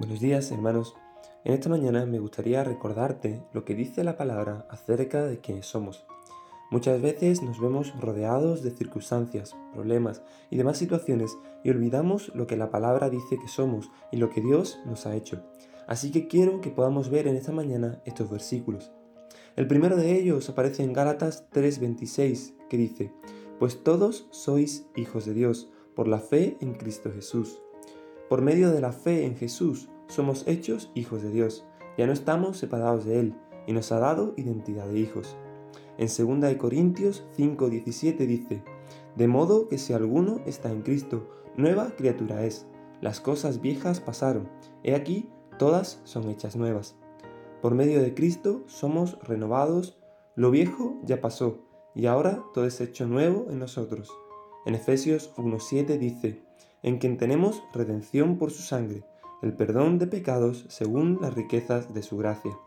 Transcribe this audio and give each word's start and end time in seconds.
Buenos 0.00 0.20
días, 0.20 0.50
hermanos. 0.50 0.96
En 1.44 1.52
esta 1.52 1.68
mañana 1.68 2.06
me 2.06 2.20
gustaría 2.20 2.64
recordarte 2.64 3.42
lo 3.52 3.66
que 3.66 3.74
dice 3.74 4.02
la 4.02 4.16
palabra 4.16 4.66
acerca 4.70 5.26
de 5.26 5.40
quiénes 5.40 5.66
somos. 5.66 6.06
Muchas 6.70 7.02
veces 7.02 7.42
nos 7.42 7.60
vemos 7.60 7.92
rodeados 8.00 8.62
de 8.62 8.70
circunstancias, 8.70 9.54
problemas 9.74 10.22
y 10.48 10.56
demás 10.56 10.78
situaciones 10.78 11.36
y 11.62 11.68
olvidamos 11.68 12.34
lo 12.34 12.46
que 12.46 12.56
la 12.56 12.70
palabra 12.70 13.10
dice 13.10 13.38
que 13.38 13.48
somos 13.48 13.90
y 14.10 14.16
lo 14.16 14.30
que 14.30 14.40
Dios 14.40 14.80
nos 14.86 15.04
ha 15.04 15.14
hecho. 15.14 15.44
Así 15.86 16.10
que 16.10 16.28
quiero 16.28 16.62
que 16.62 16.70
podamos 16.70 17.10
ver 17.10 17.28
en 17.28 17.36
esta 17.36 17.52
mañana 17.52 18.00
estos 18.06 18.30
versículos. 18.30 18.92
El 19.54 19.66
primero 19.66 19.96
de 19.96 20.18
ellos 20.18 20.48
aparece 20.48 20.82
en 20.82 20.94
Gálatas 20.94 21.46
3:26, 21.52 22.54
que 22.70 22.78
dice, 22.78 23.12
Pues 23.58 23.84
todos 23.84 24.28
sois 24.30 24.86
hijos 24.96 25.26
de 25.26 25.34
Dios, 25.34 25.70
por 25.94 26.08
la 26.08 26.20
fe 26.20 26.56
en 26.62 26.72
Cristo 26.72 27.12
Jesús. 27.12 27.60
Por 28.30 28.42
medio 28.42 28.70
de 28.70 28.80
la 28.80 28.92
fe 28.92 29.26
en 29.26 29.36
Jesús 29.36 29.88
somos 30.06 30.46
hechos 30.46 30.92
hijos 30.94 31.20
de 31.20 31.32
Dios, 31.32 31.66
ya 31.98 32.06
no 32.06 32.12
estamos 32.12 32.58
separados 32.58 33.04
de 33.04 33.18
Él 33.18 33.34
y 33.66 33.72
nos 33.72 33.90
ha 33.90 33.98
dado 33.98 34.34
identidad 34.36 34.86
de 34.86 35.00
hijos. 35.00 35.36
En 35.98 36.06
2 36.06 36.54
Corintios 36.54 37.26
5:17 37.36 38.26
dice, 38.26 38.62
De 39.16 39.26
modo 39.26 39.66
que 39.66 39.78
si 39.78 39.94
alguno 39.94 40.42
está 40.46 40.70
en 40.70 40.82
Cristo, 40.82 41.28
nueva 41.56 41.96
criatura 41.96 42.44
es. 42.44 42.68
Las 43.00 43.20
cosas 43.20 43.60
viejas 43.60 43.98
pasaron, 43.98 44.48
he 44.84 44.94
aquí, 44.94 45.28
todas 45.58 46.00
son 46.04 46.28
hechas 46.30 46.54
nuevas. 46.54 46.94
Por 47.60 47.74
medio 47.74 48.00
de 48.00 48.14
Cristo 48.14 48.62
somos 48.66 49.18
renovados, 49.24 49.98
lo 50.36 50.52
viejo 50.52 51.00
ya 51.02 51.20
pasó, 51.20 51.64
y 51.96 52.06
ahora 52.06 52.44
todo 52.54 52.64
es 52.64 52.80
hecho 52.80 53.08
nuevo 53.08 53.48
en 53.50 53.58
nosotros. 53.58 54.08
En 54.66 54.76
Efesios 54.76 55.34
1:7 55.36 55.98
dice, 55.98 56.48
en 56.82 56.98
quien 56.98 57.16
tenemos 57.16 57.62
redención 57.72 58.38
por 58.38 58.50
su 58.50 58.62
sangre, 58.62 59.04
el 59.42 59.54
perdón 59.54 59.98
de 59.98 60.06
pecados 60.06 60.66
según 60.68 61.18
las 61.20 61.34
riquezas 61.34 61.92
de 61.94 62.02
su 62.02 62.16
gracia. 62.16 62.58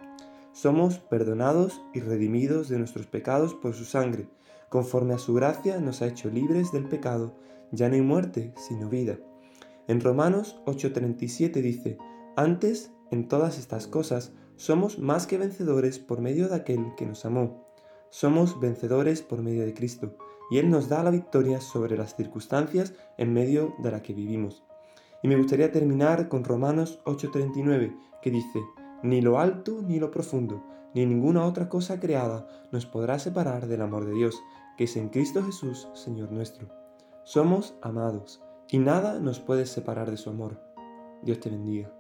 Somos 0.54 1.00
perdonados 1.00 1.82
y 1.94 2.00
redimidos 2.00 2.70
de 2.70 2.78
nuestros 2.78 3.08
pecados 3.08 3.54
por 3.56 3.74
su 3.74 3.86
sangre. 3.86 4.28
Conforme 4.70 5.14
a 5.16 5.20
su 5.20 5.34
gracia 5.34 5.80
nos 5.80 6.02
ha 6.02 6.08
hecho 6.08 6.30
libres 6.30 6.72
del 6.72 6.88
pecado, 6.88 7.36
ya 7.72 7.90
no 7.90 7.96
hay 7.96 8.02
muerte, 8.02 8.54
sino 8.56 8.90
vida. 8.90 9.18
En 9.88 10.00
Romanos 10.00 10.62
8:37 10.66 11.62
dice, 11.62 11.98
antes, 12.36 12.92
en 13.12 13.28
todas 13.28 13.58
estas 13.58 13.88
cosas, 13.88 14.32
somos 14.56 15.00
más 15.00 15.28
que 15.28 15.38
vencedores 15.38 16.00
por 16.00 16.22
medio 16.22 16.48
de 16.48 16.56
aquel 16.56 16.94
que 16.96 17.06
nos 17.06 17.26
amó. 17.26 17.73
Somos 18.14 18.60
vencedores 18.60 19.24
por 19.24 19.42
medio 19.42 19.66
de 19.66 19.74
Cristo 19.74 20.14
y 20.52 20.60
Él 20.60 20.70
nos 20.70 20.88
da 20.88 21.02
la 21.02 21.10
victoria 21.10 21.60
sobre 21.60 21.98
las 21.98 22.16
circunstancias 22.16 22.94
en 23.18 23.34
medio 23.34 23.74
de 23.80 23.90
la 23.90 24.04
que 24.04 24.14
vivimos. 24.14 24.64
Y 25.24 25.28
me 25.28 25.36
gustaría 25.36 25.72
terminar 25.72 26.30
con 26.30 26.44
Romanos 26.44 27.02
8:39, 27.06 27.98
que 28.22 28.30
dice, 28.30 28.60
ni 29.02 29.20
lo 29.22 29.40
alto 29.40 29.82
ni 29.82 30.00
lo 30.00 30.12
profundo, 30.12 30.64
ni 30.94 31.08
ninguna 31.08 31.44
otra 31.44 31.70
cosa 31.70 32.00
creada 32.00 32.48
nos 32.72 32.86
podrá 32.86 33.18
separar 33.18 33.66
del 33.66 33.82
amor 33.82 34.06
de 34.06 34.14
Dios, 34.14 34.40
que 34.78 34.84
es 34.84 34.96
en 34.96 35.10
Cristo 35.10 35.44
Jesús, 35.44 35.88
Señor 35.96 36.32
nuestro. 36.32 36.70
Somos 37.24 37.74
amados, 37.82 38.44
y 38.70 38.78
nada 38.78 39.20
nos 39.20 39.40
puede 39.40 39.66
separar 39.66 40.12
de 40.12 40.18
su 40.18 40.30
amor. 40.30 40.62
Dios 41.24 41.40
te 41.40 41.50
bendiga. 41.50 41.92